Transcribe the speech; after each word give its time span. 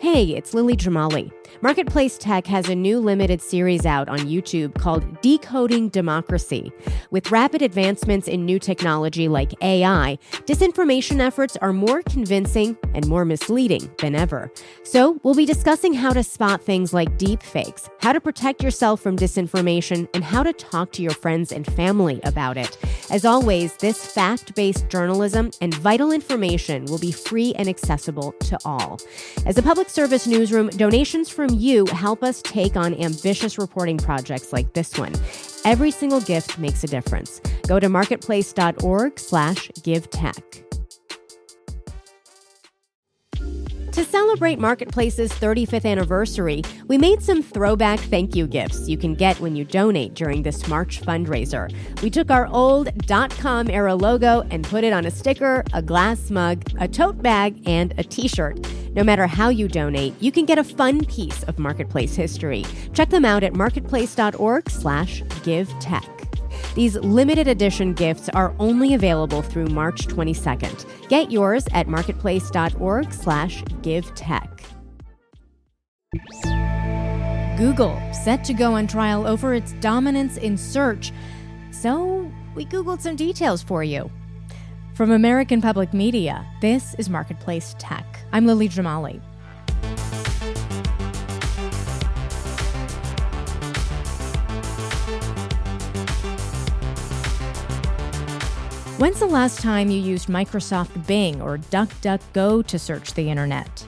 Hey, 0.00 0.36
it's 0.36 0.54
Lily 0.54 0.76
Jamali. 0.76 1.32
Marketplace 1.60 2.18
Tech 2.18 2.46
has 2.46 2.68
a 2.68 2.74
new 2.76 3.00
limited 3.00 3.42
series 3.42 3.84
out 3.84 4.08
on 4.08 4.20
YouTube 4.20 4.78
called 4.78 5.20
Decoding 5.22 5.88
Democracy. 5.88 6.70
With 7.10 7.32
rapid 7.32 7.62
advancements 7.62 8.28
in 8.28 8.44
new 8.44 8.60
technology 8.60 9.26
like 9.26 9.52
AI, 9.60 10.16
disinformation 10.46 11.18
efforts 11.18 11.56
are 11.56 11.72
more 11.72 12.02
convincing 12.02 12.76
and 12.94 13.08
more 13.08 13.24
misleading 13.24 13.90
than 13.98 14.14
ever. 14.14 14.52
So, 14.84 15.18
we'll 15.24 15.34
be 15.34 15.44
discussing 15.44 15.94
how 15.94 16.12
to 16.12 16.22
spot 16.22 16.62
things 16.62 16.92
like 16.92 17.18
deepfakes, 17.18 17.90
how 18.00 18.12
to 18.12 18.20
protect 18.20 18.62
yourself 18.62 19.00
from 19.00 19.16
disinformation, 19.16 20.08
and 20.14 20.22
how 20.22 20.44
to 20.44 20.52
talk 20.52 20.92
to 20.92 21.02
your 21.02 21.10
friends 21.10 21.50
and 21.50 21.66
family 21.66 22.20
about 22.22 22.56
it. 22.56 22.78
As 23.10 23.24
always, 23.24 23.74
this 23.76 24.04
fact 24.04 24.54
based 24.54 24.88
journalism 24.88 25.50
and 25.60 25.72
vital 25.74 26.12
information 26.12 26.84
will 26.86 26.98
be 26.98 27.12
free 27.12 27.54
and 27.54 27.68
accessible 27.68 28.32
to 28.32 28.58
all. 28.64 28.98
As 29.46 29.56
a 29.56 29.62
public 29.62 29.88
service 29.88 30.26
newsroom, 30.26 30.68
donations 30.68 31.30
from 31.30 31.50
you 31.50 31.86
help 31.86 32.22
us 32.22 32.42
take 32.42 32.76
on 32.76 32.94
ambitious 32.94 33.58
reporting 33.58 33.98
projects 33.98 34.52
like 34.52 34.74
this 34.74 34.98
one. 34.98 35.14
Every 35.64 35.90
single 35.90 36.20
gift 36.20 36.58
makes 36.58 36.84
a 36.84 36.86
difference. 36.86 37.40
Go 37.66 37.80
to 37.80 37.88
marketplace.org 37.88 39.18
slash 39.18 39.70
give 39.82 40.10
tech. 40.10 40.67
To 43.98 44.04
celebrate 44.04 44.60
Marketplace's 44.60 45.32
35th 45.32 45.84
anniversary, 45.84 46.62
we 46.86 46.96
made 46.96 47.20
some 47.20 47.42
throwback 47.42 47.98
thank 47.98 48.36
you 48.36 48.46
gifts 48.46 48.88
you 48.88 48.96
can 48.96 49.16
get 49.16 49.40
when 49.40 49.56
you 49.56 49.64
donate 49.64 50.14
during 50.14 50.44
this 50.44 50.68
March 50.68 51.02
fundraiser. 51.02 51.68
We 52.00 52.08
took 52.08 52.30
our 52.30 52.46
old 52.46 52.90
.com 53.08 53.68
era 53.68 53.96
logo 53.96 54.46
and 54.52 54.62
put 54.62 54.84
it 54.84 54.92
on 54.92 55.04
a 55.04 55.10
sticker, 55.10 55.64
a 55.72 55.82
glass 55.82 56.30
mug, 56.30 56.62
a 56.78 56.86
tote 56.86 57.20
bag, 57.24 57.60
and 57.66 57.92
a 57.98 58.04
t-shirt. 58.04 58.64
No 58.94 59.02
matter 59.02 59.26
how 59.26 59.48
you 59.48 59.66
donate, 59.66 60.14
you 60.22 60.30
can 60.30 60.44
get 60.44 60.58
a 60.58 60.64
fun 60.64 61.04
piece 61.06 61.42
of 61.42 61.58
Marketplace 61.58 62.14
history. 62.14 62.64
Check 62.94 63.10
them 63.10 63.24
out 63.24 63.42
at 63.42 63.54
marketplace.org/givetech. 63.54 66.17
These 66.74 66.96
limited 66.96 67.48
edition 67.48 67.94
gifts 67.94 68.28
are 68.30 68.54
only 68.58 68.94
available 68.94 69.42
through 69.42 69.66
March 69.66 70.06
22nd. 70.06 70.86
Get 71.08 71.30
yours 71.30 71.66
at 71.72 71.88
marketplace.org/givetech. 71.88 74.60
Google 77.58 78.00
set 78.12 78.44
to 78.44 78.54
go 78.54 78.74
on 78.74 78.86
trial 78.86 79.26
over 79.26 79.54
its 79.54 79.72
dominance 79.80 80.36
in 80.36 80.56
search. 80.56 81.12
So, 81.72 82.30
we 82.54 82.64
googled 82.64 83.00
some 83.00 83.16
details 83.16 83.62
for 83.62 83.82
you. 83.82 84.10
From 84.94 85.10
American 85.10 85.60
Public 85.60 85.92
Media, 85.92 86.46
this 86.60 86.94
is 86.98 87.08
Marketplace 87.08 87.74
Tech. 87.78 88.04
I'm 88.32 88.46
Lily 88.46 88.68
Jamali. 88.68 89.20
When's 98.98 99.20
the 99.20 99.26
last 99.26 99.60
time 99.60 99.90
you 99.90 100.00
used 100.00 100.26
Microsoft 100.26 101.06
Bing 101.06 101.40
or 101.40 101.58
DuckDuckGo 101.58 102.66
to 102.66 102.78
search 102.80 103.14
the 103.14 103.30
internet? 103.30 103.86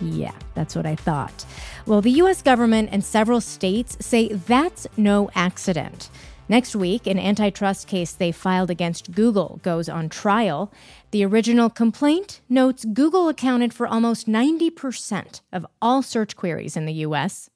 Yeah, 0.00 0.32
that's 0.54 0.74
what 0.74 0.86
I 0.86 0.94
thought. 0.94 1.44
Well, 1.84 2.00
the 2.00 2.12
US 2.22 2.40
government 2.40 2.88
and 2.90 3.04
several 3.04 3.42
states 3.42 3.98
say 4.00 4.28
that's 4.28 4.86
no 4.96 5.28
accident. 5.34 6.08
Next 6.48 6.74
week, 6.74 7.06
an 7.06 7.18
antitrust 7.18 7.86
case 7.86 8.12
they 8.12 8.32
filed 8.32 8.70
against 8.70 9.12
Google 9.12 9.60
goes 9.62 9.90
on 9.90 10.08
trial. 10.08 10.72
The 11.10 11.26
original 11.26 11.68
complaint 11.68 12.40
notes 12.48 12.86
Google 12.86 13.28
accounted 13.28 13.74
for 13.74 13.86
almost 13.86 14.26
90% 14.26 15.42
of 15.52 15.66
all 15.82 16.00
search 16.00 16.34
queries 16.34 16.78
in 16.78 16.86
the 16.86 17.04
US. 17.04 17.50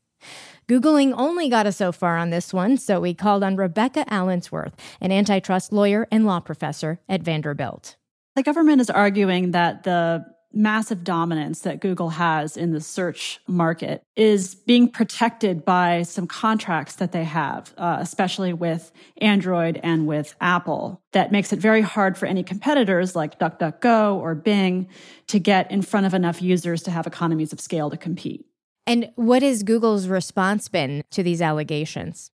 Googling 0.69 1.13
only 1.17 1.49
got 1.49 1.67
us 1.67 1.77
so 1.77 1.91
far 1.93 2.17
on 2.17 2.31
this 2.31 2.53
one, 2.55 2.77
so 2.77 3.01
we 3.01 3.13
called 3.13 3.43
on 3.43 3.57
Rebecca 3.57 4.05
Allensworth, 4.09 4.73
an 5.01 5.11
antitrust 5.11 5.73
lawyer 5.73 6.07
and 6.11 6.27
law 6.27 6.41
professor 6.41 7.01
at 7.09 7.23
Vanderbilt. 7.23 7.97
The 8.37 8.43
government 8.43 8.81
is 8.81 8.89
arguing 8.89 9.51
that 9.51 9.83
the 9.83 10.25
massive 10.53 11.05
dominance 11.05 11.61
that 11.61 11.81
Google 11.81 12.11
has 12.11 12.57
in 12.57 12.73
the 12.73 12.81
search 12.81 13.41
market 13.47 14.03
is 14.17 14.55
being 14.55 14.89
protected 14.89 15.65
by 15.65 16.03
some 16.03 16.27
contracts 16.27 16.97
that 16.97 17.13
they 17.13 17.25
have, 17.25 17.73
uh, 17.79 17.99
especially 18.01 18.53
with 18.53 18.91
Android 19.21 19.79
and 19.83 20.07
with 20.07 20.35
Apple, 20.41 21.01
that 21.13 21.33
makes 21.33 21.53
it 21.53 21.59
very 21.59 21.83
hard 21.83 22.19
for 22.19 22.27
any 22.27 22.43
competitors 22.43 23.15
like 23.15 23.39
DuckDuckGo 23.39 24.17
or 24.17 24.35
Bing 24.35 24.89
to 25.29 25.39
get 25.39 25.71
in 25.71 25.83
front 25.83 26.07
of 26.07 26.15
enough 26.15 26.43
users 26.43 26.83
to 26.83 26.91
have 26.91 27.07
economies 27.07 27.53
of 27.53 27.61
scale 27.61 27.91
to 27.91 27.97
compete. 27.97 28.47
And 28.91 29.13
what 29.15 29.43
has 29.43 29.63
Google's 29.63 30.09
response 30.09 30.69
been 30.69 31.05
to 31.13 31.23
these 31.23 31.41
allegations? 31.41 32.33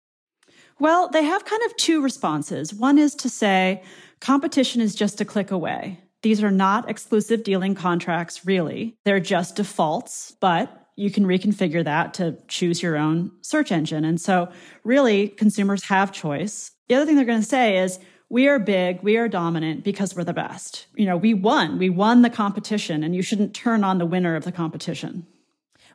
Well, 0.80 1.09
they 1.09 1.24
have 1.24 1.46
kind 1.46 1.64
of 1.66 1.75
two 1.78 2.00
responses. 2.00 2.72
One 2.72 3.00
is 3.00 3.16
to 3.16 3.30
say 3.30 3.81
competition 4.22 4.80
is 4.80 4.94
just 4.94 5.19
a 5.19 5.25
click 5.25 5.50
away. 5.50 6.00
These 6.22 6.44
are 6.44 6.52
not 6.52 6.88
exclusive 6.88 7.44
dealing 7.44 7.74
contracts, 7.74 8.46
really. 8.46 8.96
They're 9.03 9.19
just 9.19 9.56
defaults, 9.56 10.36
but 10.40 10.90
you 10.96 11.09
can 11.09 11.25
reconfigure 11.25 11.84
that 11.86 12.13
to 12.16 12.38
choose 12.47 12.84
your 12.84 12.97
own 12.97 13.31
search 13.42 13.72
engine. 13.72 14.06
And 14.06 14.22
so, 14.22 14.52
really, 14.84 15.30
consumers 15.30 15.86
have 15.86 16.12
choice. 16.12 16.69
The 16.88 16.94
other 16.94 17.08
thing 17.08 17.16
they're 17.16 17.25
going 17.25 17.42
to 17.42 17.47
say 17.47 17.80
is, 17.80 17.97
we 18.30 18.47
are 18.47 18.59
big, 18.59 19.02
we 19.02 19.18
are 19.18 19.28
dominant 19.28 19.84
because 19.84 20.16
we're 20.16 20.24
the 20.24 20.34
best. 20.34 20.86
You 20.96 21.08
know, 21.08 21.18
we 21.18 21.34
won, 21.34 21.80
we 21.80 21.90
won 21.90 22.22
the 22.22 22.30
competition, 22.30 23.03
and 23.03 23.16
you 23.16 23.24
shouldn't 23.24 23.56
turn 23.56 23.84
on 23.84 23.97
the 23.97 24.06
winner 24.06 24.36
of 24.36 24.44
the 24.44 24.52
competition. 24.52 25.25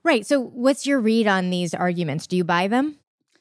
Right. 0.04 0.26
So, 0.26 0.40
what's 0.40 0.86
your 0.86 1.00
read 1.00 1.26
on 1.26 1.50
these 1.50 1.74
arguments? 1.74 2.26
Do 2.26 2.36
you 2.36 2.44
buy 2.44 2.68
them? 2.68 2.98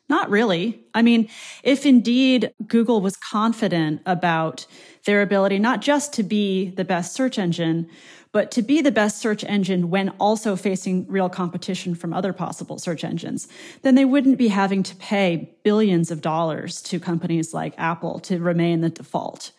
Not 0.10 0.30
really. 0.30 0.86
I 0.94 1.02
mean, 1.02 1.28
if 1.64 1.86
indeed 1.86 2.54
Google 2.66 3.02
was 3.02 3.18
confident 3.18 4.02
about 4.06 4.66
their 5.06 5.22
ability 5.22 5.60
not 5.60 5.82
just 5.82 6.14
to 6.14 6.24
be 6.24 6.70
the 6.70 6.86
best 6.86 7.14
search 7.14 7.38
engine, 7.38 7.90
but 8.32 8.52
to 8.52 8.62
be 8.62 8.82
the 8.82 8.92
best 8.92 9.20
search 9.20 9.44
engine 9.46 9.90
when 9.90 10.10
also 10.20 10.56
facing 10.56 11.08
real 11.08 11.30
competition 11.30 11.96
from 11.96 12.14
other 12.14 12.34
possible 12.34 12.78
search 12.78 13.04
engines, 13.04 13.48
then 13.82 13.96
they 13.96 14.06
wouldn't 14.06 14.38
be 14.38 14.48
having 14.48 14.84
to 14.84 14.96
pay 14.98 15.58
billions 15.64 16.12
of 16.12 16.22
dollars 16.22 16.82
to 16.84 17.00
companies 17.00 17.54
like 17.54 17.74
Apple 17.78 18.20
to 18.20 18.40
remain 18.40 18.82
the 18.82 18.90
default. 18.90 19.52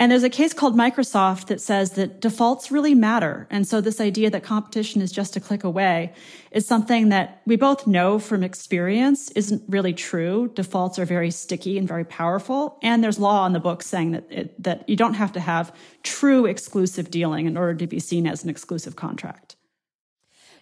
And 0.00 0.10
there's 0.10 0.22
a 0.22 0.30
case 0.30 0.54
called 0.54 0.74
Microsoft 0.74 1.48
that 1.48 1.60
says 1.60 1.90
that 1.90 2.22
defaults 2.22 2.70
really 2.70 2.94
matter. 2.94 3.46
And 3.50 3.68
so 3.68 3.82
this 3.82 4.00
idea 4.00 4.30
that 4.30 4.42
competition 4.42 5.02
is 5.02 5.12
just 5.12 5.36
a 5.36 5.40
click 5.40 5.62
away 5.62 6.14
is 6.52 6.66
something 6.66 7.10
that 7.10 7.42
we 7.44 7.56
both 7.56 7.86
know 7.86 8.18
from 8.18 8.42
experience 8.42 9.30
isn't 9.32 9.62
really 9.68 9.92
true. 9.92 10.50
Defaults 10.54 10.98
are 10.98 11.04
very 11.04 11.30
sticky 11.30 11.76
and 11.76 11.86
very 11.86 12.06
powerful. 12.06 12.78
And 12.82 13.04
there's 13.04 13.18
law 13.18 13.42
on 13.42 13.52
the 13.52 13.60
book 13.60 13.82
saying 13.82 14.12
that 14.12 14.24
it, 14.30 14.62
that 14.62 14.88
you 14.88 14.96
don't 14.96 15.14
have 15.14 15.32
to 15.32 15.40
have 15.40 15.76
true 16.02 16.46
exclusive 16.46 17.10
dealing 17.10 17.44
in 17.44 17.58
order 17.58 17.74
to 17.74 17.86
be 17.86 18.00
seen 18.00 18.26
as 18.26 18.42
an 18.42 18.48
exclusive 18.48 18.96
contract. 18.96 19.56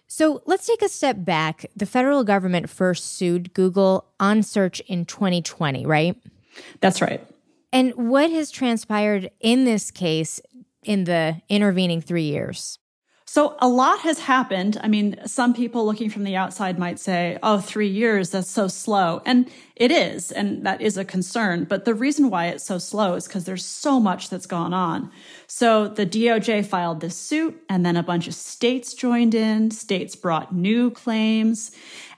So 0.07 0.41
let's 0.47 0.67
take 0.67 0.81
a 0.81 0.89
step 0.89 1.23
back. 1.23 1.65
The 1.77 1.85
federal 1.85 2.25
government 2.25 2.69
first 2.69 3.15
sued 3.15 3.53
Google 3.53 4.05
on 4.19 4.43
search 4.43 4.81
in 4.81 5.05
2020, 5.05 5.85
right? 5.85 6.17
That's 6.81 7.01
right. 7.01 7.25
And 7.71 7.93
what 7.95 8.31
has 8.31 8.51
transpired 8.51 9.29
in 9.39 9.65
this 9.65 9.91
case 9.91 10.41
in 10.83 11.03
the 11.03 11.41
intervening 11.49 12.01
three 12.01 12.23
years? 12.23 12.79
So 13.31 13.55
a 13.59 13.67
lot 13.67 13.99
has 13.99 14.17
happened. 14.17 14.79
I 14.81 14.87
mean, 14.87 15.19
some 15.27 15.53
people 15.53 15.85
looking 15.85 16.09
from 16.09 16.23
the 16.23 16.35
outside 16.35 16.79
might 16.79 16.97
say, 16.97 17.37
oh, 17.43 17.59
three 17.59 17.87
years, 17.87 18.31
that's 18.31 18.49
so 18.49 18.67
slow. 18.67 19.21
And 19.23 19.47
it 19.75 19.91
is, 19.91 20.31
and 20.31 20.65
that 20.65 20.81
is 20.81 20.97
a 20.97 21.05
concern. 21.05 21.65
But 21.65 21.85
the 21.85 21.93
reason 21.93 22.31
why 22.31 22.47
it's 22.47 22.63
so 22.63 22.79
slow 22.79 23.13
is 23.13 23.27
because 23.27 23.45
there's 23.45 23.63
so 23.63 23.99
much 23.99 24.31
that's 24.31 24.47
gone 24.47 24.73
on. 24.73 25.11
So 25.45 25.89
the 25.89 26.07
DOJ 26.07 26.65
filed 26.65 27.01
this 27.01 27.15
suit, 27.15 27.55
and 27.69 27.85
then 27.85 27.97
a 27.97 28.01
bunch 28.01 28.27
of 28.27 28.33
states 28.33 28.95
joined 28.95 29.35
in. 29.35 29.69
States 29.69 30.15
brought 30.15 30.55
new 30.55 30.89
claims. 30.89 31.69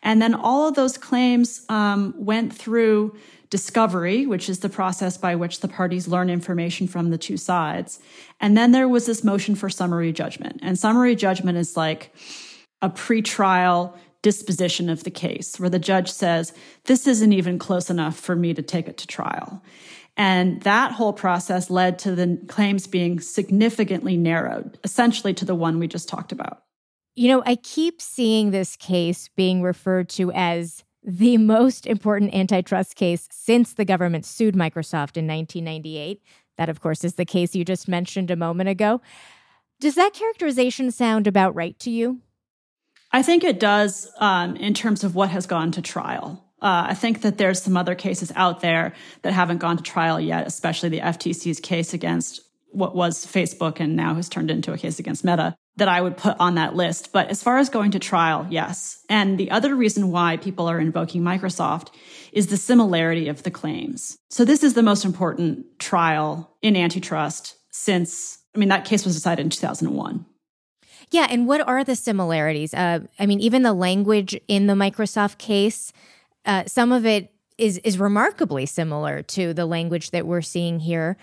And 0.01 0.21
then 0.21 0.33
all 0.33 0.69
of 0.69 0.75
those 0.75 0.98
claims 0.98 1.65
um, 1.68 2.13
went 2.18 2.56
through 2.56 3.18
discovery, 3.51 4.25
which 4.25 4.50
is 4.50 4.59
the 4.59 4.69
process 4.69 5.18
by 5.18 5.36
which 5.36 5.59
the 5.59 5.68
parties 5.68 6.07
learn 6.07 6.30
information 6.30 6.88
from 6.88 7.12
the 7.12 7.18
two 7.18 7.38
sides. 7.38 8.00
And 8.39 8.57
then 8.57 8.71
there 8.71 8.88
was 8.88 9.06
this 9.06 9.24
motion 9.24 9.53
for 9.53 9.69
summary 9.69 10.12
judgment. 10.12 10.59
And 10.63 10.80
summary 10.80 11.15
judgment 11.15 11.57
is 11.59 11.77
like 11.77 12.15
a 12.81 12.89
pretrial 12.89 13.94
disposition 14.21 14.89
of 14.89 15.03
the 15.03 15.12
case 15.12 15.59
where 15.59 15.69
the 15.69 15.80
judge 15.80 16.09
says, 16.09 16.53
this 16.86 17.06
isn't 17.06 17.33
even 17.33 17.59
close 17.59 17.89
enough 17.89 18.18
for 18.18 18.36
me 18.36 18.53
to 18.53 18.62
take 18.62 18.88
it 18.88 18.98
to 18.98 19.07
trial. 19.07 19.62
And 20.15 20.62
that 20.62 20.94
whole 20.94 21.13
process 21.13 21.69
led 21.69 22.00
to 22.00 22.15
the 22.15 22.39
claims 22.48 22.88
being 22.88 23.19
significantly 23.19 24.15
narrowed, 24.15 24.80
essentially 24.83 25.33
to 25.36 25.45
the 25.45 25.56
one 25.56 25.77
we 25.77 25.88
just 25.88 26.07
talked 26.07 26.31
about. 26.31 26.63
You 27.15 27.27
know, 27.27 27.44
I 27.45 27.56
keep 27.56 28.01
seeing 28.01 28.51
this 28.51 28.77
case 28.77 29.30
being 29.36 29.62
referred 29.62 30.07
to 30.09 30.31
as 30.31 30.83
the 31.03 31.38
most 31.38 31.88
important 31.88 32.33
antitrust 32.33 32.95
case 32.95 33.27
since 33.31 33.74
the 33.74 33.86
government 33.86 34.25
sued 34.25 34.56
Microsoft 34.56 35.18
in 35.18 35.27
1998. 35.27 36.21
That, 36.57 36.69
of 36.69 36.81
course, 36.81 37.03
is 37.03 37.15
the 37.15 37.25
case 37.25 37.56
you 37.56 37.65
just 37.65 37.88
mentioned 37.88 38.30
a 38.30 38.36
moment 38.36 38.69
ago. 38.69 39.01
Does 39.80 39.95
that 39.95 40.13
characterization 40.13 40.92
sound 40.92 41.25
about 41.25 41.56
right 41.56 41.77
to 41.80 41.89
you? 41.89 42.21
I 43.12 43.24
think 43.24 43.44
it 43.44 43.59
does 43.59 44.12
um, 44.19 44.56
in 44.56 44.74
terms 44.74 45.03
of 45.03 45.15
what 45.15 45.30
has 45.30 45.45
gone 45.45 45.71
to 45.71 45.81
trial. 45.81 46.45
Uh, 46.62 46.86
I 46.89 46.94
think 46.94 47.21
that 47.21 47.39
there's 47.39 47.62
some 47.62 47.75
other 47.75 47.95
cases 47.95 48.31
out 48.36 48.62
there 48.62 48.94
that 49.24 49.33
haven't 49.33 49.57
gone 49.57 49.77
to 49.77 49.83
trial 49.83 50.19
yet, 50.19 50.45
especially 50.45 50.89
the 50.89 51.00
FTC's 51.00 51.59
case 51.59 51.94
against 51.94 52.42
what 52.71 52.95
was 52.95 53.25
Facebook 53.25 53.79
and 53.79 53.95
now 53.95 54.15
has 54.15 54.29
turned 54.29 54.50
into 54.50 54.73
a 54.73 54.77
case 54.77 55.00
against 55.00 55.23
Meta 55.23 55.56
that 55.77 55.88
I 55.88 56.01
would 56.01 56.18
put 56.18 56.35
on 56.39 56.56
that 56.56 56.75
list. 56.75 57.12
But 57.12 57.29
as 57.29 57.41
far 57.41 57.57
as 57.57 57.69
going 57.69 57.91
to 57.91 58.00
trial, 58.00 58.47
yes. 58.50 59.03
And 59.09 59.38
the 59.38 59.51
other 59.51 59.75
reason 59.75 60.12
why 60.12 60.38
people 60.38 60.68
are 60.68 60.79
invoking 60.79 61.21
Microsoft 61.21 61.89
is 62.31 62.47
the 62.47 62.57
similarity 62.57 63.27
of 63.27 63.44
the 63.44 63.51
claims. 63.51 64.18
So 64.29 64.45
this 64.45 64.63
is 64.63 64.73
the 64.73 64.83
most 64.83 65.06
important 65.06 65.79
trial 65.79 66.56
in 66.62 66.75
antitrust 66.75 67.56
since, 67.71 68.39
I 68.56 68.59
mean, 68.59 68.69
that 68.69 68.85
case 68.85 69.06
was 69.06 69.15
decided 69.15 69.44
in 69.44 69.50
2001. 69.50 70.25
Yeah. 71.12 71.27
And 71.29 71.47
what 71.47 71.62
are 71.67 71.83
the 71.83 71.95
similarities? 71.95 72.74
Uh, 72.74 73.01
I 73.19 73.25
mean, 73.25 73.41
even 73.41 73.63
the 73.63 73.74
language 73.74 74.39
in 74.47 74.67
the 74.67 74.74
Microsoft 74.74 75.38
case, 75.38 75.91
uh, 76.45 76.63
some 76.67 76.91
of 76.91 77.06
it 77.06 77.33
is, 77.57 77.77
is 77.79 78.00
remarkably 78.00 78.65
similar 78.65 79.21
to 79.21 79.53
the 79.53 79.65
language 79.65 80.12
that 80.12 80.25
we're 80.25 80.41
seeing 80.41 80.79
here. 80.79 81.17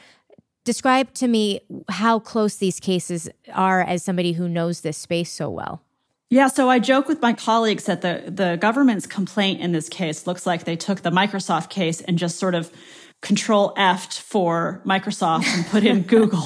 Describe 0.69 1.15
to 1.15 1.29
me 1.29 1.63
how 1.89 2.19
close 2.19 2.57
these 2.57 2.79
cases 2.79 3.27
are 3.55 3.81
as 3.81 4.03
somebody 4.03 4.33
who 4.33 4.51
knows 4.51 4.83
this 4.83 4.99
space 4.99 5.33
so 5.33 5.49
well. 5.49 5.81
Yeah, 6.29 6.49
so 6.49 6.69
I 6.69 6.79
joke 6.79 7.09
with 7.09 7.23
my 7.23 7.33
colleagues 7.33 7.85
that 7.85 8.03
the, 8.03 8.25
the 8.27 8.59
government's 8.61 9.07
complaint 9.07 9.63
in 9.63 9.73
this 9.73 9.89
case 9.89 10.27
looks 10.27 10.45
like 10.45 10.65
they 10.65 10.77
took 10.77 11.01
the 11.01 11.11
Microsoft 11.11 11.71
case 11.71 12.03
and 12.03 12.19
just 12.19 12.39
sort 12.39 12.55
of 12.55 12.71
control 13.23 13.73
F'd 13.79 14.13
for 14.19 14.83
Microsoft 14.85 15.47
and 15.47 15.67
put 15.69 15.85
in 15.85 16.03
Google. 16.15 16.43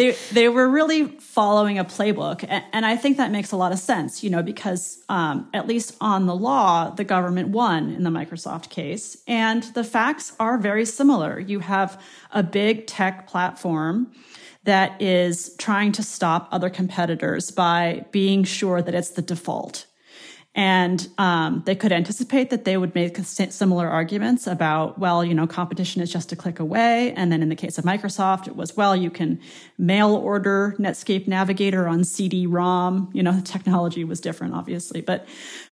They 0.00 0.16
they 0.32 0.48
were 0.48 0.68
really 0.68 1.06
following 1.18 1.78
a 1.78 1.84
playbook, 1.84 2.44
and, 2.48 2.64
and, 2.72 2.86
I 2.86 2.96
think 2.96 3.18
that 3.18 3.30
makes 3.30 3.52
a 3.52 3.56
lot 3.56 3.70
of 3.70 3.78
sense. 3.78 4.24
You 4.24 4.30
know, 4.30 4.42
because 4.42 5.02
um, 5.08 5.48
at 5.52 5.66
least 5.66 5.96
on 6.00 6.26
the 6.26 6.34
law, 6.34 6.90
the 6.90 7.04
government 7.04 7.48
won 7.48 7.90
in 7.90 8.02
the 8.02 8.10
Microsoft 8.10 8.70
case, 8.70 9.22
and 9.26 9.62
the 9.74 9.84
facts 9.84 10.32
are 10.40 10.56
very 10.56 10.86
similar. 10.86 11.38
You 11.38 11.60
have 11.60 12.00
a 12.32 12.42
big 12.42 12.86
tech 12.86 13.26
platform 13.26 14.10
that 14.64 15.00
is 15.02 15.54
trying 15.58 15.92
to 15.92 16.02
stop 16.02 16.48
other 16.50 16.70
competitors 16.70 17.50
by 17.50 18.04
being 18.10 18.44
sure 18.44 18.80
that 18.82 18.94
it's 18.94 19.10
the 19.10 19.22
default 19.22 19.86
and 20.54 21.08
um, 21.16 21.62
they 21.64 21.76
could 21.76 21.92
anticipate 21.92 22.50
that 22.50 22.64
they 22.64 22.76
would 22.76 22.92
make 22.94 23.16
similar 23.18 23.88
arguments 23.88 24.48
about, 24.48 24.98
well, 24.98 25.24
you 25.24 25.32
know, 25.32 25.46
competition 25.46 26.02
is 26.02 26.12
just 26.12 26.32
a 26.32 26.36
click 26.36 26.58
away. 26.58 27.12
And 27.12 27.30
then 27.30 27.40
in 27.40 27.48
the 27.48 27.56
case 27.56 27.78
of 27.78 27.84
Microsoft, 27.84 28.48
it 28.48 28.56
was, 28.56 28.76
well, 28.76 28.96
you 28.96 29.10
can 29.10 29.40
mail 29.78 30.12
order 30.14 30.74
Netscape 30.78 31.28
Navigator 31.28 31.86
on 31.86 32.02
CD-ROM. 32.02 33.10
You 33.12 33.22
know, 33.22 33.32
the 33.32 33.42
technology 33.42 34.02
was 34.02 34.20
different, 34.20 34.54
obviously, 34.54 35.00
but 35.00 35.26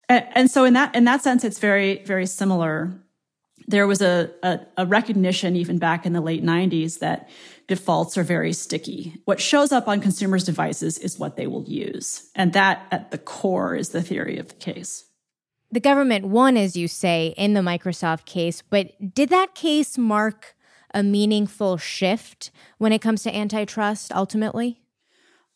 and 0.09 0.51
so 0.51 0.65
in 0.65 0.73
that 0.73 0.93
in 0.95 1.05
that 1.05 1.23
sense, 1.23 1.43
it's 1.43 1.59
very 1.59 2.03
very 2.03 2.25
similar. 2.25 2.93
There 3.67 3.87
was 3.87 4.01
a, 4.01 4.31
a, 4.43 4.59
a 4.77 4.85
recognition 4.85 5.55
even 5.55 5.77
back 5.77 6.05
in 6.05 6.13
the 6.13 6.21
late 6.21 6.43
'90s 6.43 6.99
that 6.99 7.29
defaults 7.67 8.17
are 8.17 8.23
very 8.23 8.53
sticky. 8.53 9.21
What 9.25 9.39
shows 9.39 9.71
up 9.71 9.87
on 9.87 10.01
consumers' 10.01 10.43
devices 10.43 10.97
is 10.97 11.19
what 11.19 11.37
they 11.37 11.47
will 11.47 11.63
use. 11.63 12.29
And 12.35 12.53
that 12.53 12.85
at 12.91 13.11
the 13.11 13.17
core 13.17 13.75
is 13.75 13.89
the 13.89 14.01
theory 14.01 14.37
of 14.37 14.49
the 14.49 14.55
case. 14.55 15.05
The 15.71 15.79
government 15.79 16.25
won, 16.25 16.55
as 16.55 16.75
you 16.75 16.87
say, 16.87 17.33
in 17.37 17.53
the 17.53 17.61
Microsoft 17.61 18.25
case, 18.25 18.61
but 18.61 19.15
did 19.15 19.29
that 19.29 19.55
case 19.55 19.97
mark 19.97 20.55
a 20.93 21.01
meaningful 21.01 21.77
shift 21.77 22.51
when 22.77 22.93
it 22.93 23.01
comes 23.01 23.23
to 23.23 23.35
antitrust 23.35 24.11
ultimately? 24.13 24.81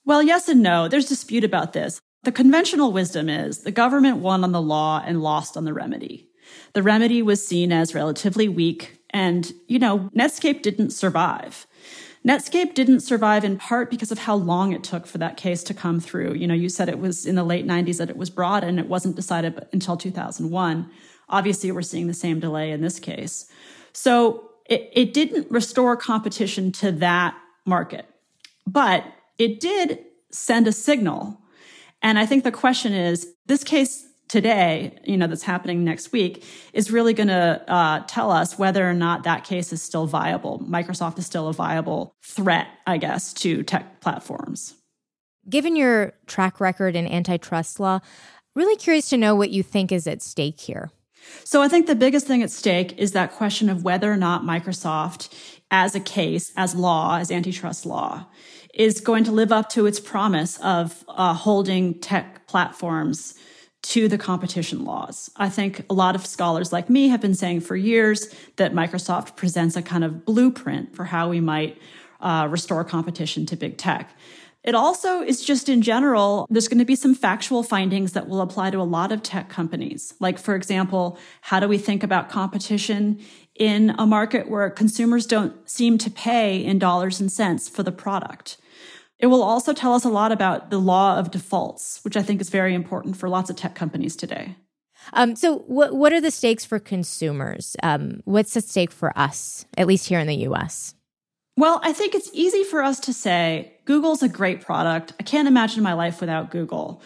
Well, 0.06 0.24
yes 0.24 0.50
and 0.50 0.63
no. 0.63 0.88
There's 0.88 1.07
dispute 1.07 1.44
about 1.44 1.74
this. 1.74 2.00
The 2.24 2.31
conventional 2.31 2.92
wisdom 2.92 3.30
is 3.30 3.59
the 3.59 3.71
government 3.71 4.18
won 4.18 4.44
on 4.44 4.51
the 4.51 4.62
law 4.62 5.04
and 5.06 5.21
lost 5.21 5.56
on 5.56 5.65
the 5.65 5.74
remedy. 5.74 6.26
The 6.73 6.83
remedy 6.83 7.21
was 7.21 7.45
seen 7.45 7.71
as 7.71 7.95
relatively 7.95 8.47
weak, 8.47 9.01
and, 9.11 9.51
you 9.67 9.79
know, 9.79 10.09
Netscape 10.15 10.61
didn't 10.61 10.91
survive. 10.91 11.65
Netscape 12.27 12.73
didn't 12.73 12.99
survive 12.99 13.45
in 13.45 13.57
part 13.57 13.89
because 13.89 14.11
of 14.11 14.19
how 14.19 14.35
long 14.35 14.73
it 14.73 14.83
took 14.83 15.07
for 15.07 15.17
that 15.17 15.38
case 15.38 15.63
to 15.63 15.73
come 15.73 15.99
through. 15.99 16.33
You 16.33 16.45
know, 16.45 16.53
you 16.53 16.67
said 16.67 16.89
it 16.89 16.99
was 16.99 17.25
in 17.25 17.35
the 17.35 17.44
late 17.44 17.65
90s 17.65 17.99
that 17.99 18.09
it 18.09 18.17
was 18.17 18.29
brought 18.29 18.65
and 18.65 18.79
it 18.79 18.88
wasn't 18.88 19.15
decided 19.15 19.65
until 19.71 19.95
2001. 19.95 20.89
Obviously, 21.29 21.71
we're 21.71 21.81
seeing 21.81 22.07
the 22.07 22.13
same 22.13 22.39
delay 22.39 22.71
in 22.71 22.81
this 22.81 22.99
case. 22.99 23.49
So 23.94 24.49
it, 24.65 24.89
it 24.94 25.13
didn't 25.13 25.49
restore 25.49 25.95
competition 25.95 26.71
to 26.73 26.91
that 26.94 27.38
market, 27.65 28.05
but 28.65 29.05
it 29.38 29.59
did 29.59 29.99
send 30.31 30.67
a 30.67 30.71
signal. 30.71 31.39
And 32.01 32.19
I 32.19 32.25
think 32.25 32.44
the 32.44 32.51
question 32.51 32.94
is 32.94 33.33
this 33.45 33.63
case 33.63 34.06
today, 34.27 34.97
you 35.03 35.18
know, 35.18 35.27
that's 35.27 35.44
happening 35.44 35.83
next 35.83 36.12
week 36.12 36.44
is 36.74 36.91
really 36.91 37.13
going 37.13 37.27
to 37.27 37.63
uh, 37.68 38.03
tell 38.07 38.31
us 38.31 38.57
whether 38.57 38.88
or 38.88 38.94
not 38.94 39.24
that 39.24 39.44
case 39.44 39.71
is 39.71 39.81
still 39.81 40.06
viable. 40.06 40.59
Microsoft 40.59 41.18
is 41.18 41.25
still 41.25 41.47
a 41.47 41.53
viable 41.53 42.13
threat, 42.24 42.68
I 42.85 42.97
guess, 42.97 43.33
to 43.35 43.63
tech 43.63 44.01
platforms. 44.01 44.75
Given 45.50 45.75
your 45.75 46.13
track 46.25 46.59
record 46.59 46.95
in 46.95 47.07
antitrust 47.07 47.79
law, 47.79 48.00
really 48.56 48.75
curious 48.75 49.09
to 49.09 49.18
know 49.18 49.35
what 49.35 49.50
you 49.50 49.63
think 49.63 49.91
is 49.91 50.07
at 50.07 50.21
stake 50.21 50.59
here. 50.59 50.91
So 51.44 51.62
I 51.62 51.68
think 51.68 51.88
the 51.88 51.95
biggest 51.95 52.27
thing 52.27 52.44
at 52.44 52.51
stake 52.51 52.97
is 52.97 53.13
that 53.13 53.33
question 53.33 53.69
of 53.69 53.83
whether 53.83 54.12
or 54.12 54.18
not 54.18 54.44
Microsoft, 54.44 55.33
as 55.71 55.95
a 55.95 56.00
case, 56.00 56.51
as 56.56 56.75
law, 56.75 57.18
as 57.18 57.31
antitrust 57.31 57.85
law, 57.85 58.25
is 58.73 59.01
going 59.01 59.23
to 59.23 59.31
live 59.31 59.51
up 59.51 59.69
to 59.69 59.85
its 59.85 60.00
promise 60.00 60.57
of 60.59 61.03
uh, 61.07 61.33
holding 61.33 62.00
tech 62.00 62.45
platforms 62.47 63.33
to 63.83 64.07
the 64.07 64.18
competition 64.18 64.83
laws. 64.83 65.29
I 65.38 65.50
think 65.50 65.85
a 65.89 65.94
lot 65.94 66.15
of 66.15 66.25
scholars 66.25 66.74
like 66.74 66.89
me 66.89 67.07
have 67.09 67.21
been 67.21 67.35
saying 67.35 67.62
for 67.62 67.75
years 67.75 68.33
that 68.57 68.74
Microsoft 68.74 69.35
presents 69.35 69.75
a 69.75 69.81
kind 69.81 70.03
of 70.03 70.25
blueprint 70.25 70.95
for 70.95 71.06
how 71.06 71.29
we 71.29 71.39
might 71.39 71.79
uh, 72.19 72.47
restore 72.50 72.83
competition 72.83 73.45
to 73.45 73.56
big 73.56 73.77
tech. 73.77 74.09
It 74.63 74.75
also 74.75 75.21
is 75.21 75.45
just 75.45 75.69
in 75.69 75.81
general, 75.81 76.45
there's 76.50 76.68
going 76.68 76.79
to 76.79 76.85
be 76.85 76.95
some 76.95 77.15
factual 77.15 77.63
findings 77.63 78.12
that 78.12 78.27
will 78.27 78.41
apply 78.41 78.71
to 78.71 78.81
a 78.81 78.83
lot 78.83 79.13
of 79.13 79.24
tech 79.24 79.47
companies. 79.47 80.13
Like, 80.19 80.38
for 80.38 80.56
example, 80.56 81.18
how 81.39 81.62
do 81.62 81.69
we 81.69 81.77
think 81.77 82.03
about 82.03 82.27
competition 82.27 83.19
in 83.56 83.91
a 83.97 84.06
market 84.06 84.50
where 84.50 84.69
consumers 84.69 85.25
don't 85.25 85.69
seem 85.69 85.97
to 86.00 86.12
pay 86.12 86.57
in 86.57 86.80
dollars 86.80 87.21
and 87.21 87.31
cents 87.31 87.69
for 87.69 87.83
the 87.83 87.94
product? 87.94 88.57
It 89.19 89.28
will 89.28 89.42
also 89.42 89.74
tell 89.74 89.94
us 89.94 90.06
a 90.06 90.10
lot 90.10 90.31
about 90.31 90.69
the 90.69 90.80
law 90.80 91.18
of 91.18 91.31
defaults, 91.31 92.00
which 92.04 92.16
I 92.16 92.22
think 92.22 92.40
is 92.40 92.50
very 92.50 92.74
important 92.74 93.18
for 93.18 93.30
lots 93.30 93.50
of 93.50 93.56
tech 93.56 93.74
companies 93.74 94.16
today. 94.16 94.56
Um, 95.14 95.36
so, 95.36 95.59
what 95.59 95.95
what 95.95 96.14
are 96.14 96.21
the 96.21 96.31
stakes 96.31 96.66
for 96.66 96.80
consumers? 96.80 97.76
Um, 97.81 98.21
what's 98.26 98.56
at 98.57 98.66
stake 98.66 98.92
for 98.92 99.18
us, 99.18 99.66
at 99.78 99.88
least 99.88 100.07
here 100.07 100.19
in 100.19 100.28
the 100.28 100.36
U.S.? 100.36 100.95
Well, 101.56 101.80
I 101.81 101.94
think 101.94 102.14
it's 102.14 102.30
easy 102.33 102.64
for 102.64 102.83
us 102.83 103.00
to 103.02 103.14
say 103.14 103.74
Google's 103.86 104.21
a 104.21 104.30
great 104.30 104.62
product. 104.62 105.14
I 105.19 105.24
can't 105.24 105.47
imagine 105.47 105.81
my 105.81 105.94
life 105.94 106.21
without 106.21 106.52
Google. 106.52 107.02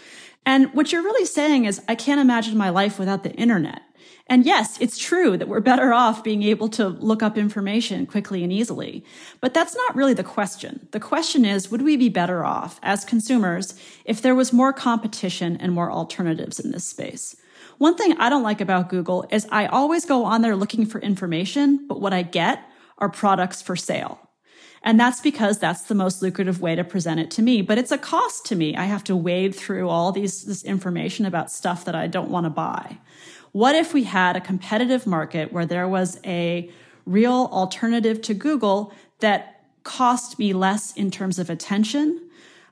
And 0.46 0.74
what 0.74 0.92
you're 0.92 1.04
really 1.04 1.26
saying 1.26 1.66
is, 1.66 1.82
I 1.88 1.96
can't 1.96 2.20
imagine 2.20 2.58
my 2.58 2.70
life 2.70 2.98
without 2.98 3.24
the 3.24 3.32
internet. 3.34 3.82
And 4.32 4.46
yes, 4.46 4.78
it's 4.80 4.98
true 4.98 5.36
that 5.36 5.50
we're 5.50 5.60
better 5.60 5.92
off 5.92 6.24
being 6.24 6.42
able 6.44 6.70
to 6.70 6.88
look 6.88 7.22
up 7.22 7.38
information 7.38 8.06
quickly 8.06 8.46
and 8.46 8.54
easily. 8.54 9.04
But 9.42 9.54
that's 9.54 9.76
not 9.76 9.94
really 9.94 10.14
the 10.14 10.24
question. 10.24 10.88
The 10.92 11.02
question 11.02 11.44
is, 11.44 11.70
would 11.70 11.82
we 11.82 11.98
be 11.98 12.08
better 12.08 12.46
off 12.46 12.80
as 12.82 13.04
consumers 13.04 13.78
if 14.06 14.22
there 14.22 14.34
was 14.34 14.54
more 14.54 14.72
competition 14.72 15.58
and 15.58 15.74
more 15.74 15.92
alternatives 15.92 16.62
in 16.62 16.72
this 16.72 16.86
space? 16.86 17.36
One 17.78 17.98
thing 17.98 18.14
I 18.20 18.30
don't 18.30 18.42
like 18.42 18.62
about 18.62 18.88
Google 18.88 19.28
is 19.32 19.46
I 19.52 19.66
always 19.66 20.06
go 20.06 20.24
on 20.24 20.42
there 20.42 20.56
looking 20.56 20.86
for 20.86 21.02
information, 21.02 21.86
but 21.90 22.00
what 22.00 22.14
I 22.14 22.22
get 22.22 22.64
are 23.00 23.10
products 23.10 23.62
for 23.62 23.76
sale. 23.76 24.30
And 24.82 24.98
that's 24.98 25.20
because 25.20 25.60
that's 25.60 25.84
the 25.84 25.94
most 25.94 26.22
lucrative 26.22 26.62
way 26.62 26.76
to 26.76 26.86
present 26.86 27.20
it 27.20 27.32
to 27.32 27.42
me. 27.42 27.62
But 27.62 27.78
it's 27.78 27.92
a 27.92 27.98
cost 27.98 28.46
to 28.46 28.56
me. 28.56 28.78
I 28.78 28.86
have 28.86 29.04
to 29.04 29.16
wade 29.16 29.54
through 29.54 29.90
all 29.90 30.14
these, 30.14 30.46
this 30.46 30.64
information 30.64 31.26
about 31.26 31.52
stuff 31.52 31.84
that 31.84 31.96
I 31.96 32.08
don't 32.08 32.32
want 32.32 32.46
to 32.46 32.50
buy. 32.50 32.98
What 33.52 33.76
if 33.76 33.94
we 33.94 34.04
had 34.04 34.36
a 34.36 34.42
competitive 34.42 35.06
market 35.06 35.52
where 35.52 35.66
there 35.66 35.88
was 35.88 36.20
a 36.26 36.70
real 37.06 37.50
alternative 37.52 38.22
to 38.24 38.34
Google 38.34 38.94
that 39.20 39.66
cost 39.84 40.40
me 40.40 40.54
less 40.54 40.94
in 40.94 41.12
terms 41.12 41.40
of 41.40 41.50
attention 41.50 42.30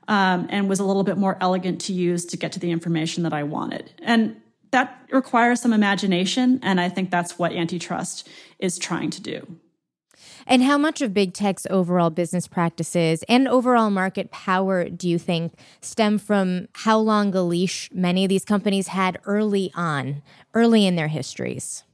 um, 0.08 0.46
and 0.50 0.68
was 0.68 0.80
a 0.80 0.84
little 0.84 1.04
bit 1.04 1.18
more 1.18 1.36
elegant 1.40 1.80
to 1.82 1.92
use 1.92 2.24
to 2.26 2.36
get 2.36 2.52
to 2.52 2.58
the 2.58 2.70
information 2.70 3.22
that 3.24 3.32
I 3.32 3.42
wanted? 3.42 3.92
And 4.02 4.40
that 4.70 5.04
requires 5.10 5.60
some 5.60 5.72
imagination. 5.72 6.60
And 6.62 6.80
I 6.80 6.88
think 6.88 7.10
that's 7.10 7.38
what 7.38 7.52
antitrust 7.52 8.28
is 8.58 8.78
trying 8.78 9.10
to 9.10 9.20
do. 9.20 9.58
And 10.46 10.62
how 10.62 10.78
much 10.78 11.02
of 11.02 11.14
big 11.14 11.32
tech's 11.32 11.66
overall 11.70 12.10
business 12.10 12.46
practices 12.46 13.24
and 13.28 13.46
overall 13.48 13.90
market 13.90 14.30
power 14.30 14.88
do 14.88 15.08
you 15.08 15.18
think 15.18 15.54
stem 15.80 16.18
from 16.18 16.68
how 16.72 16.98
long 16.98 17.34
a 17.34 17.42
leash 17.42 17.88
many 17.92 18.24
of 18.24 18.28
these 18.28 18.44
companies 18.44 18.88
had 18.88 19.18
early 19.24 19.70
on, 19.74 20.22
early 20.54 20.86
in 20.86 20.96
their 20.96 21.08
histories? 21.08 21.84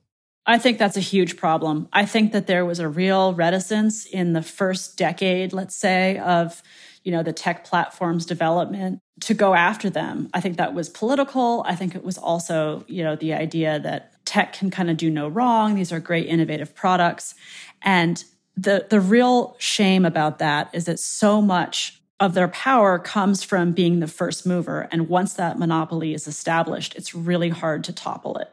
I 0.48 0.58
think 0.58 0.78
that's 0.78 0.96
a 0.96 1.00
huge 1.00 1.36
problem. 1.36 1.88
I 1.92 2.04
think 2.06 2.32
that 2.32 2.46
there 2.46 2.64
was 2.64 2.78
a 2.78 2.88
real 2.88 3.34
reticence 3.34 4.06
in 4.06 4.32
the 4.32 4.42
first 4.42 4.96
decade, 4.96 5.52
let's 5.52 5.74
say, 5.74 6.18
of 6.18 6.62
you 7.06 7.12
know, 7.12 7.22
the 7.22 7.32
tech 7.32 7.64
platforms 7.64 8.26
development 8.26 8.98
to 9.20 9.32
go 9.32 9.54
after 9.54 9.88
them. 9.88 10.28
I 10.34 10.40
think 10.40 10.56
that 10.56 10.74
was 10.74 10.88
political. 10.88 11.62
I 11.64 11.76
think 11.76 11.94
it 11.94 12.02
was 12.02 12.18
also, 12.18 12.84
you 12.88 13.04
know, 13.04 13.14
the 13.14 13.32
idea 13.32 13.78
that 13.78 14.15
tech 14.36 14.52
can 14.52 14.70
kind 14.70 14.90
of 14.90 14.98
do 14.98 15.10
no 15.10 15.28
wrong. 15.28 15.74
These 15.74 15.92
are 15.92 15.98
great 15.98 16.26
innovative 16.26 16.74
products. 16.74 17.34
And 17.80 18.22
the 18.54 18.86
the 18.90 19.00
real 19.00 19.56
shame 19.58 20.04
about 20.04 20.38
that 20.40 20.68
is 20.74 20.84
that 20.84 20.98
so 20.98 21.40
much 21.40 22.02
of 22.20 22.34
their 22.34 22.48
power 22.48 22.98
comes 22.98 23.42
from 23.42 23.72
being 23.72 24.00
the 24.00 24.06
first 24.06 24.46
mover. 24.46 24.88
And 24.90 25.08
once 25.08 25.34
that 25.34 25.58
monopoly 25.58 26.12
is 26.12 26.26
established, 26.26 26.94
it's 26.96 27.14
really 27.14 27.48
hard 27.48 27.82
to 27.84 27.92
topple 27.94 28.36
it. 28.36 28.50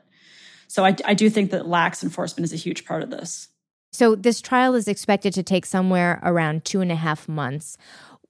So 0.67 0.85
I, 0.85 0.95
I 1.05 1.13
do 1.13 1.29
think 1.29 1.51
that 1.51 1.67
lax 1.67 2.01
enforcement 2.01 2.45
is 2.45 2.53
a 2.53 2.57
huge 2.57 2.85
part 2.85 3.03
of 3.03 3.09
this. 3.09 3.49
So 3.91 4.15
this 4.15 4.41
trial 4.41 4.75
is 4.75 4.87
expected 4.87 5.33
to 5.33 5.43
take 5.43 5.65
somewhere 5.65 6.19
around 6.23 6.65
two 6.65 6.81
and 6.81 6.91
a 6.91 6.95
half 6.95 7.27
months. 7.27 7.77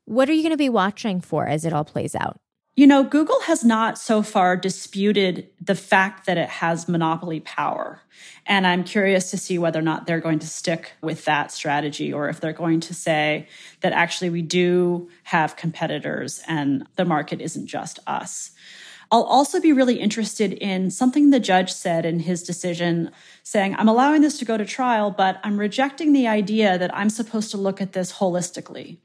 What 0.06 0.28
are 0.28 0.34
you 0.34 0.42
going 0.42 0.52
to 0.52 0.58
be 0.58 0.70
watching 0.70 1.22
for 1.22 1.48
as 1.48 1.66
it 1.66 1.74
all 1.74 1.86
plays 1.86 2.16
out? 2.16 2.40
You 2.76 2.88
know, 2.88 3.04
Google 3.04 3.40
has 3.42 3.64
not 3.64 4.00
so 4.00 4.24
far 4.24 4.58
disputed 4.58 5.48
the 5.62 5.76
fact 5.76 6.26
that 6.26 6.40
it 6.40 6.50
has 6.50 6.90
monopoly 6.90 7.40
power. 7.40 8.02
And 8.48 8.66
I'm 8.66 8.84
curious 8.84 9.30
to 9.30 9.38
see 9.38 9.60
whether 9.60 9.78
or 9.78 9.84
not 9.84 10.08
they're 10.08 10.20
going 10.20 10.40
to 10.40 10.48
stick 10.48 10.94
with 11.00 11.24
that 11.26 11.52
strategy 11.52 12.12
or 12.12 12.30
if 12.30 12.42
they're 12.42 12.52
going 12.52 12.80
to 12.80 12.96
say 12.96 13.48
that 13.82 13.94
actually 13.94 14.32
we 14.32 14.42
do 14.42 15.08
have 15.24 15.56
competitors 15.56 16.42
and 16.48 16.88
the 16.96 17.06
market 17.06 17.42
isn't 17.42 17.68
just 17.68 18.00
us. 18.08 18.50
I'll 19.12 19.22
also 19.22 19.62
be 19.62 19.72
really 19.72 20.00
interested 20.00 20.54
in 20.54 20.90
something 20.90 21.30
the 21.30 21.40
judge 21.40 21.72
said 21.72 22.04
in 22.08 22.22
his 22.22 22.42
decision 22.42 23.12
saying, 23.44 23.76
I'm 23.78 23.88
allowing 23.88 24.24
this 24.24 24.40
to 24.40 24.46
go 24.46 24.58
to 24.58 24.66
trial, 24.66 25.12
but 25.12 25.40
I'm 25.44 25.60
rejecting 25.60 26.14
the 26.14 26.28
idea 26.28 26.80
that 26.80 26.96
I'm 26.96 27.12
supposed 27.12 27.52
to 27.52 27.58
look 27.58 27.80
at 27.80 27.92
this 27.92 28.14
holistically. 28.14 28.98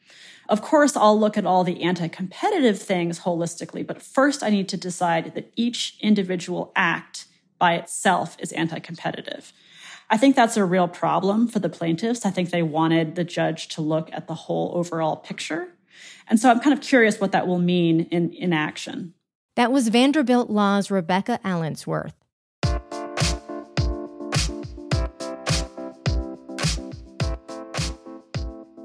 Of 0.48 0.62
course, 0.62 0.96
I'll 0.96 1.18
look 1.18 1.36
at 1.36 1.44
all 1.44 1.62
the 1.62 1.82
anti 1.82 2.08
competitive 2.08 2.80
things 2.80 3.20
holistically, 3.20 3.86
but 3.86 4.00
first 4.00 4.42
I 4.42 4.50
need 4.50 4.68
to 4.70 4.76
decide 4.76 5.34
that 5.34 5.52
each 5.56 5.98
individual 6.00 6.72
act 6.74 7.26
by 7.58 7.74
itself 7.74 8.36
is 8.38 8.52
anti 8.52 8.78
competitive. 8.78 9.52
I 10.10 10.16
think 10.16 10.36
that's 10.36 10.56
a 10.56 10.64
real 10.64 10.88
problem 10.88 11.48
for 11.48 11.58
the 11.58 11.68
plaintiffs. 11.68 12.24
I 12.24 12.30
think 12.30 12.50
they 12.50 12.62
wanted 12.62 13.14
the 13.14 13.24
judge 13.24 13.68
to 13.68 13.82
look 13.82 14.08
at 14.12 14.26
the 14.26 14.34
whole 14.34 14.72
overall 14.74 15.16
picture. 15.16 15.68
And 16.28 16.40
so 16.40 16.50
I'm 16.50 16.60
kind 16.60 16.72
of 16.72 16.82
curious 16.82 17.20
what 17.20 17.32
that 17.32 17.46
will 17.46 17.58
mean 17.58 18.02
in, 18.10 18.32
in 18.32 18.52
action. 18.52 19.14
That 19.56 19.72
was 19.72 19.88
Vanderbilt 19.88 20.48
Law's 20.48 20.90
Rebecca 20.90 21.40
Allensworth. 21.44 22.14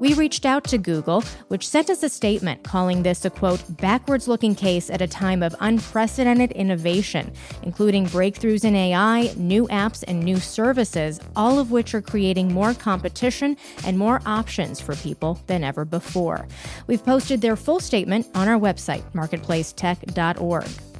We 0.04 0.12
reached 0.12 0.44
out 0.44 0.64
to 0.64 0.76
Google, 0.76 1.22
which 1.48 1.66
sent 1.66 1.88
us 1.88 2.02
a 2.02 2.10
statement 2.10 2.62
calling 2.62 3.02
this 3.02 3.24
a 3.24 3.30
quote, 3.30 3.62
backwards 3.78 4.28
looking 4.28 4.54
case 4.54 4.90
at 4.90 5.00
a 5.00 5.06
time 5.06 5.42
of 5.42 5.56
unprecedented 5.60 6.52
innovation, 6.52 7.32
including 7.62 8.04
breakthroughs 8.08 8.66
in 8.66 8.76
AI, 8.76 9.32
new 9.38 9.66
apps, 9.68 10.04
and 10.06 10.22
new 10.22 10.36
services, 10.36 11.20
all 11.34 11.58
of 11.58 11.70
which 11.70 11.94
are 11.94 12.02
creating 12.02 12.52
more 12.52 12.74
competition 12.74 13.56
and 13.86 13.98
more 13.98 14.20
options 14.26 14.78
for 14.78 14.94
people 14.94 15.40
than 15.46 15.64
ever 15.64 15.86
before. 15.86 16.46
We've 16.86 17.02
posted 17.02 17.40
their 17.40 17.56
full 17.56 17.80
statement 17.80 18.26
on 18.34 18.46
our 18.46 18.60
website, 18.60 19.10
marketplacetech.org. 19.14 20.93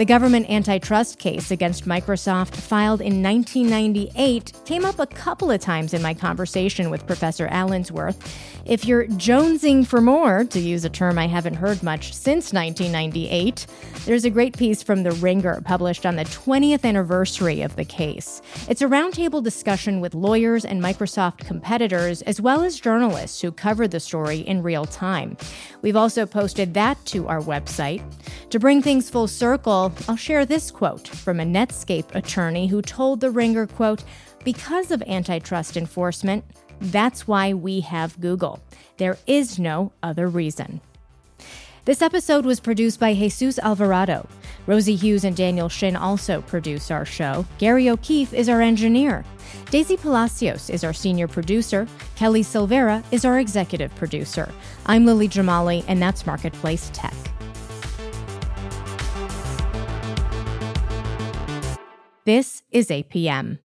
The 0.00 0.06
government 0.06 0.48
antitrust 0.48 1.18
case 1.18 1.50
against 1.50 1.84
Microsoft, 1.84 2.56
filed 2.56 3.02
in 3.02 3.22
1998, 3.22 4.50
came 4.64 4.86
up 4.86 4.98
a 4.98 5.06
couple 5.06 5.50
of 5.50 5.60
times 5.60 5.92
in 5.92 6.00
my 6.00 6.14
conversation 6.14 6.88
with 6.88 7.06
Professor 7.06 7.46
Allensworth. 7.48 8.16
If 8.64 8.86
you're 8.86 9.06
jonesing 9.08 9.86
for 9.86 10.00
more, 10.00 10.44
to 10.44 10.58
use 10.58 10.86
a 10.86 10.88
term 10.88 11.18
I 11.18 11.26
haven't 11.26 11.52
heard 11.52 11.82
much 11.82 12.14
since 12.14 12.50
1998, 12.50 13.66
there's 14.06 14.24
a 14.24 14.30
great 14.30 14.56
piece 14.56 14.82
from 14.82 15.02
The 15.02 15.12
Ringer 15.12 15.60
published 15.66 16.06
on 16.06 16.16
the 16.16 16.24
20th 16.24 16.84
anniversary 16.84 17.60
of 17.60 17.76
the 17.76 17.84
case. 17.84 18.40
It's 18.70 18.80
a 18.80 18.86
roundtable 18.86 19.42
discussion 19.42 20.00
with 20.00 20.14
lawyers 20.14 20.64
and 20.64 20.82
Microsoft 20.82 21.38
competitors, 21.38 22.22
as 22.22 22.40
well 22.40 22.62
as 22.62 22.80
journalists 22.80 23.42
who 23.42 23.52
covered 23.52 23.90
the 23.90 24.00
story 24.00 24.38
in 24.38 24.62
real 24.62 24.86
time. 24.86 25.36
We've 25.82 25.96
also 25.96 26.24
posted 26.24 26.72
that 26.72 27.04
to 27.06 27.28
our 27.28 27.40
website. 27.40 28.02
To 28.48 28.58
bring 28.58 28.80
things 28.80 29.10
full 29.10 29.28
circle, 29.28 29.89
I'll 30.08 30.16
share 30.16 30.44
this 30.44 30.70
quote 30.70 31.08
from 31.08 31.40
a 31.40 31.44
Netscape 31.44 32.14
attorney 32.14 32.66
who 32.66 32.82
told 32.82 33.20
The 33.20 33.30
Ringer, 33.30 33.66
quote, 33.66 34.04
because 34.44 34.90
of 34.90 35.02
antitrust 35.02 35.76
enforcement, 35.76 36.44
that's 36.80 37.28
why 37.28 37.52
we 37.52 37.80
have 37.80 38.20
Google. 38.20 38.60
There 38.96 39.18
is 39.26 39.58
no 39.58 39.92
other 40.02 40.28
reason. 40.28 40.80
This 41.84 42.02
episode 42.02 42.44
was 42.44 42.60
produced 42.60 43.00
by 43.00 43.14
Jesus 43.14 43.58
Alvarado. 43.58 44.28
Rosie 44.66 44.96
Hughes 44.96 45.24
and 45.24 45.34
Daniel 45.34 45.68
Shin 45.68 45.96
also 45.96 46.42
produce 46.42 46.90
our 46.90 47.04
show. 47.04 47.46
Gary 47.58 47.88
O'Keefe 47.88 48.34
is 48.34 48.48
our 48.48 48.60
engineer. 48.60 49.24
Daisy 49.70 49.96
Palacios 49.96 50.68
is 50.70 50.84
our 50.84 50.92
senior 50.92 51.26
producer. 51.26 51.88
Kelly 52.16 52.42
Silvera 52.42 53.02
is 53.10 53.24
our 53.24 53.40
executive 53.40 53.94
producer. 53.96 54.52
I'm 54.86 55.06
Lily 55.06 55.28
Jamali, 55.28 55.84
and 55.88 56.00
that's 56.00 56.26
Marketplace 56.26 56.90
Tech. 56.92 57.14
This 62.26 62.62
is 62.70 62.88
APM. 62.88 63.60